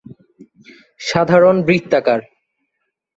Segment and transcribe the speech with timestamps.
[0.99, 2.19] সাধারণত বৃত্তাকার।